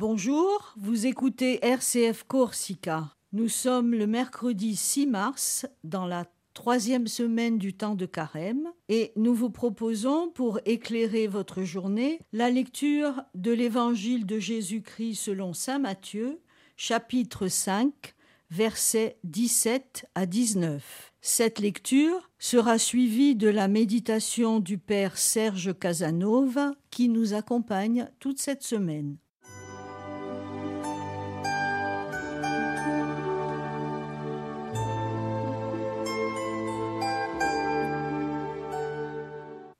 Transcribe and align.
Bonjour, 0.00 0.76
vous 0.76 1.06
écoutez 1.06 1.58
RCF 1.66 2.22
Corsica. 2.22 3.16
Nous 3.32 3.48
sommes 3.48 3.94
le 3.94 4.06
mercredi 4.06 4.76
6 4.76 5.08
mars 5.08 5.66
dans 5.82 6.06
la 6.06 6.24
troisième 6.54 7.08
semaine 7.08 7.58
du 7.58 7.74
temps 7.74 7.96
de 7.96 8.06
carême 8.06 8.68
et 8.88 9.10
nous 9.16 9.34
vous 9.34 9.50
proposons 9.50 10.28
pour 10.28 10.60
éclairer 10.66 11.26
votre 11.26 11.64
journée 11.64 12.20
la 12.32 12.48
lecture 12.48 13.24
de 13.34 13.50
l'évangile 13.50 14.24
de 14.24 14.38
Jésus-Christ 14.38 15.16
selon 15.16 15.52
Saint 15.52 15.80
Matthieu, 15.80 16.38
chapitre 16.76 17.48
5, 17.48 18.14
versets 18.52 19.18
17 19.24 20.06
à 20.14 20.26
19. 20.26 21.12
Cette 21.22 21.58
lecture 21.58 22.30
sera 22.38 22.78
suivie 22.78 23.34
de 23.34 23.48
la 23.48 23.66
méditation 23.66 24.60
du 24.60 24.78
Père 24.78 25.18
Serge 25.18 25.76
Casanova 25.76 26.70
qui 26.90 27.08
nous 27.08 27.34
accompagne 27.34 28.08
toute 28.20 28.38
cette 28.38 28.62
semaine. 28.62 29.16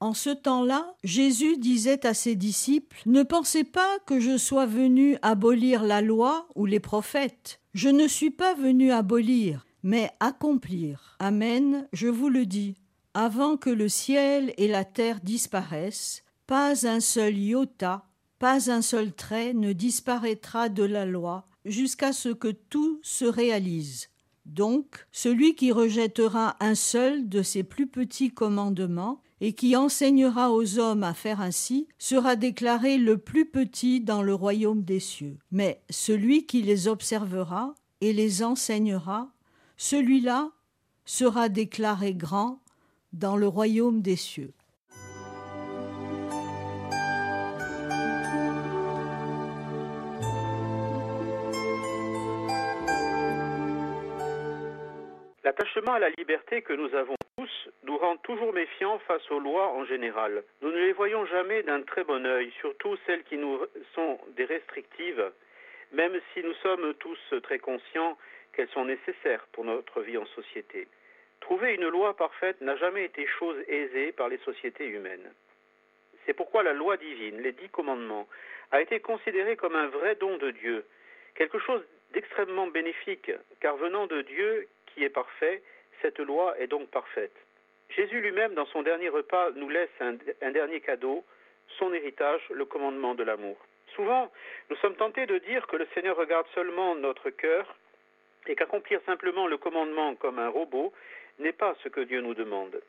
En 0.09 0.15
ce 0.15 0.31
temps-là, 0.31 0.95
Jésus 1.05 1.59
disait 1.59 2.07
à 2.07 2.15
ses 2.15 2.35
disciples 2.35 2.97
Ne 3.05 3.25
pensez 3.25 3.63
pas 3.63 3.99
que 4.07 4.21
je 4.21 4.39
sois 4.39 4.65
venu 4.65 5.19
abolir 5.21 5.85
la 5.85 6.01
loi 6.01 6.49
ou 6.55 6.65
les 6.65 6.81
prophètes. 6.81 7.61
Je 7.75 7.91
ne 7.91 8.09
suis 8.09 8.31
pas 8.31 8.55
venu 8.55 8.91
abolir, 8.91 9.67
mais 9.83 10.11
accomplir. 10.19 11.15
Amen, 11.19 11.87
je 11.93 12.09
vous 12.09 12.31
le 12.31 12.47
dis. 12.47 12.75
Avant 13.13 13.59
que 13.59 13.69
le 13.69 13.91
ciel 13.91 14.55
et 14.57 14.67
la 14.67 14.87
terre 14.87 15.21
disparaissent, 15.23 16.25
pas 16.47 16.87
un 16.89 17.01
seul 17.01 17.37
iota, 17.37 18.07
pas 18.39 18.71
un 18.71 18.81
seul 18.81 19.13
trait 19.13 19.53
ne 19.53 19.75
disparaîtra 19.75 20.71
de 20.71 20.85
la 20.85 21.05
loi 21.05 21.45
jusqu'à 21.67 22.15
ce 22.15 22.31
que 22.31 22.49
tout 22.49 22.99
se 23.03 23.27
réalise. 23.27 24.09
Donc, 24.47 25.07
celui 25.13 25.55
qui 25.55 25.71
rejettera 25.71 26.57
un 26.61 26.75
seul 26.75 27.29
de 27.29 27.43
ces 27.43 27.63
plus 27.63 27.87
petits 27.87 28.31
commandements 28.31 29.21
et 29.41 29.53
qui 29.53 29.77
enseignera 29.77 30.51
aux 30.53 30.79
hommes 30.79 31.05
à 31.05 31.15
faire 31.15 31.41
ainsi 31.41 31.89
sera 31.99 32.37
déclaré 32.37 32.99
le 32.99 33.19
plus 33.19 33.47
petit 33.47 34.01
dans 34.01 34.23
le 34.23 34.35
royaume 34.35 34.83
des 34.83 35.01
cieux. 35.01 35.39
Mais 35.53 35.81
celui 35.91 36.47
qui 36.47 36.63
les 36.63 36.89
observera 36.89 37.75
et 38.01 38.13
les 38.13 38.43
enseignera, 38.43 39.31
celui-là 39.77 40.51
sera 41.05 41.49
déclaré 41.49 42.15
grand 42.15 42.61
dans 43.13 43.37
le 43.37 43.47
royaume 43.47 44.03
des 44.03 44.17
cieux. 44.17 44.53
L'attachement 55.45 55.95
à 55.95 55.99
la 55.99 56.11
liberté 56.11 56.61
que 56.61 56.75
nous 56.75 56.95
avons 56.95 57.15
nous 57.89 57.97
rend 57.97 58.19
toujours 58.19 58.53
méfiants 58.53 58.99
face 59.01 59.29
aux 59.31 59.41
lois 59.41 59.69
en 59.69 59.85
général. 59.87 60.45
Nous 60.61 60.71
ne 60.71 60.77
les 60.77 60.93
voyons 60.93 61.25
jamais 61.25 61.63
d'un 61.63 61.81
très 61.83 62.05
bon 62.05 62.25
œil, 62.27 62.53
surtout 62.61 62.97
celles 63.07 63.25
qui 63.25 63.39
nous 63.39 63.59
sont 63.95 64.19
des 64.37 64.45
restrictives, 64.45 65.33
même 65.93 66.21
si 66.33 66.43
nous 66.43 66.53
sommes 66.63 66.93
tous 66.95 67.19
très 67.43 67.59
conscients 67.59 68.19
qu'elles 68.53 68.69
sont 68.69 68.85
nécessaires 68.85 69.47
pour 69.53 69.65
notre 69.65 70.03
vie 70.03 70.19
en 70.19 70.27
société. 70.27 70.87
Trouver 71.41 71.75
une 71.75 71.89
loi 71.89 72.15
parfaite 72.15 72.61
n'a 72.61 72.77
jamais 72.77 73.05
été 73.05 73.27
chose 73.27 73.57
aisée 73.69 74.13
par 74.13 74.29
les 74.29 74.39
sociétés 74.39 74.87
humaines. 74.87 75.33
C'est 76.27 76.35
pourquoi 76.35 76.63
la 76.63 76.75
loi 76.75 76.99
divine, 76.99 77.41
les 77.41 77.53
dix 77.53 77.71
commandements, 77.71 78.29
a 78.71 78.83
été 78.83 79.01
considérée 79.01 79.57
comme 79.57 79.77
un 79.77 79.87
vrai 79.87 80.15
don 80.17 80.37
de 80.37 80.51
Dieu, 80.51 80.85
quelque 81.37 81.59
chose 81.59 81.83
d'extrêmement 82.13 82.67
bénéfique, 82.67 83.31
car 83.61 83.77
venant 83.77 84.07
de 84.07 84.21
Dieu 84.23 84.69
est 85.05 85.09
parfait, 85.11 85.63
cette 86.03 86.19
loi 86.19 86.59
est 86.59 86.67
donc 86.67 86.89
parfaite. 86.91 87.35
Jésus 87.91 88.21
lui-même, 88.21 88.55
dans 88.55 88.67
son 88.67 88.83
dernier 88.83 89.09
repas, 89.09 89.51
nous 89.53 89.69
laisse 89.69 89.91
un, 90.01 90.51
dernier 90.51 90.81
cadeau, 90.81 91.25
son 91.79 91.93
héritage, 91.93 92.43
le 92.51 92.65
commandement 92.65 93.15
de 93.15 93.25
l'amour. 93.25 93.57
Souvent, 93.95 94.31
nous 94.71 94.77
sommes 94.77 94.97
tentés 94.97 95.27
de 95.27 95.39
dire 95.39 95.67
que 95.67 95.77
le 95.77 95.87
Seigneur 95.95 96.17
regarde 96.17 96.47
seulement 96.55 96.95
notre 96.95 97.31
cœur 97.31 97.77
et 98.47 98.55
qu'accomplir 98.55 99.01
simplement 99.07 99.47
le 99.47 99.57
commandement 99.57 100.15
comme 100.15 100.39
un 100.39 100.49
robot 100.49 100.93
n'est 101.39 101.53
pas 101.53 101.75
ce 101.83 101.89
que 101.89 102.01
Dieu 102.01 102.21
nous 102.21 102.35
demande. 102.35 102.81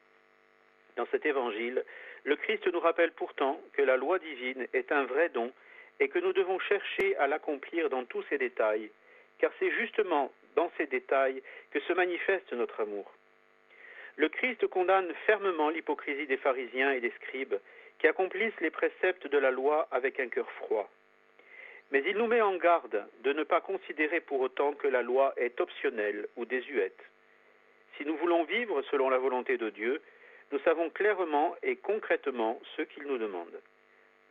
Dans 0.98 1.08
cet 1.12 1.26
évangile, 1.26 1.84
le 2.26 2.36
Christ 2.36 2.68
nous 2.68 2.80
rappelle 2.80 3.12
pourtant 3.12 3.60
que 3.74 3.82
la 3.82 3.96
loi 3.96 4.20
divine 4.20 4.68
est 4.74 4.92
un 4.92 5.06
vrai 5.06 5.30
don 5.30 5.52
et 6.00 6.10
que 6.10 6.20
nous 6.20 6.34
devons 6.34 6.60
chercher 6.60 7.16
à 7.18 7.28
l'accomplir 7.28 7.90
dans 7.90 8.06
tous 8.06 8.24
ses 8.30 8.38
détails, 8.38 8.92
car 9.38 9.52
c'est 9.60 9.72
justement 9.72 10.32
dans 10.56 10.72
ces 10.78 10.88
détails 10.88 11.42
que 11.72 11.80
se 11.82 11.94
manifeste 11.94 12.52
notre 12.54 12.82
amour. 12.82 13.12
Le 14.20 14.28
Christ 14.28 14.68
condamne 14.68 15.14
fermement 15.26 15.70
l'hypocrisie 15.70 16.28
des 16.28 16.36
pharisiens 16.36 16.92
et 16.92 17.00
des 17.00 17.12
scribes 17.12 17.56
qui 18.00 18.08
accomplissent 18.08 18.60
les 18.60 18.70
préceptes 18.70 19.28
de 19.28 19.38
la 19.38 19.50
loi 19.50 19.88
avec 19.92 20.20
un 20.20 20.28
cœur 20.28 20.52
froid. 20.52 20.90
Mais 21.92 22.04
il 22.06 22.18
nous 22.18 22.28
met 22.28 22.42
en 22.42 22.58
garde 22.58 23.08
de 23.24 23.32
ne 23.32 23.44
pas 23.44 23.62
considérer 23.62 24.20
pour 24.20 24.42
autant 24.42 24.74
que 24.74 24.90
la 24.90 25.04
loi 25.04 25.34
est 25.38 25.62
optionnelle 25.62 26.28
ou 26.36 26.44
désuète. 26.44 27.02
Si 27.96 28.04
nous 28.04 28.18
voulons 28.18 28.44
vivre 28.44 28.82
selon 28.92 29.10
la 29.10 29.20
volonté 29.20 29.58
de 29.58 29.70
Dieu, 29.70 30.02
nous 30.52 30.60
savons 30.66 30.90
clairement 30.90 31.56
et 31.64 31.78
concrètement 31.78 32.60
ce 32.76 32.82
qu'il 32.82 33.04
nous 33.04 33.20
demande. 33.20 33.62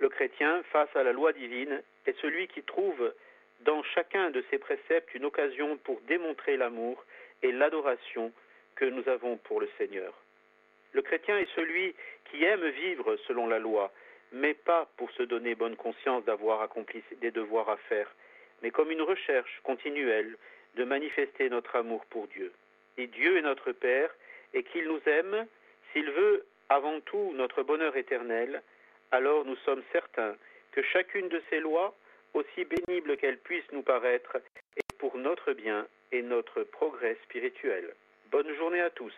Le 0.00 0.10
chrétien, 0.10 0.62
face 0.64 0.94
à 0.96 1.02
la 1.02 1.12
loi 1.12 1.32
divine, 1.32 1.82
est 2.04 2.20
celui 2.20 2.46
qui 2.48 2.62
trouve 2.62 3.14
dans 3.60 3.82
chacun 3.94 4.28
de 4.32 4.44
ces 4.50 4.58
préceptes 4.58 5.14
une 5.14 5.24
occasion 5.24 5.78
pour 5.78 5.98
démontrer 6.02 6.58
l'amour 6.58 7.02
et 7.42 7.52
l'adoration 7.52 8.34
que 8.78 8.84
nous 8.84 9.08
avons 9.08 9.36
pour 9.38 9.60
le 9.60 9.68
Seigneur. 9.76 10.14
Le 10.92 11.02
chrétien 11.02 11.36
est 11.36 11.52
celui 11.56 11.96
qui 12.30 12.44
aime 12.44 12.66
vivre 12.68 13.16
selon 13.26 13.48
la 13.48 13.58
loi, 13.58 13.92
mais 14.30 14.54
pas 14.54 14.88
pour 14.96 15.10
se 15.10 15.24
donner 15.24 15.56
bonne 15.56 15.74
conscience 15.74 16.24
d'avoir 16.24 16.62
accompli 16.62 17.02
des 17.20 17.32
devoirs 17.32 17.68
à 17.68 17.76
faire, 17.76 18.08
mais 18.62 18.70
comme 18.70 18.92
une 18.92 19.02
recherche 19.02 19.60
continuelle 19.64 20.36
de 20.76 20.84
manifester 20.84 21.50
notre 21.50 21.74
amour 21.74 22.04
pour 22.06 22.28
Dieu. 22.28 22.52
Et 22.98 23.08
Dieu 23.08 23.36
est 23.36 23.42
notre 23.42 23.72
Père, 23.72 24.14
et 24.54 24.62
qu'il 24.62 24.84
nous 24.84 25.00
aime, 25.06 25.46
s'il 25.92 26.08
veut 26.10 26.46
avant 26.68 27.00
tout 27.00 27.32
notre 27.34 27.64
bonheur 27.64 27.96
éternel, 27.96 28.62
alors 29.10 29.44
nous 29.44 29.56
sommes 29.64 29.82
certains 29.90 30.36
que 30.70 30.82
chacune 30.82 31.28
de 31.28 31.42
ces 31.50 31.58
lois 31.58 31.96
aussi 32.34 32.64
bénible 32.64 33.16
qu'elle 33.16 33.38
puisse 33.38 33.70
nous 33.72 33.82
paraître, 33.82 34.36
est 34.76 34.98
pour 34.98 35.16
notre 35.16 35.52
bien 35.52 35.88
et 36.12 36.22
notre 36.22 36.62
progrès 36.62 37.16
spirituel. 37.24 37.92
Bonne 38.30 38.54
journée 38.56 38.80
à 38.80 38.90
tous. 38.90 39.12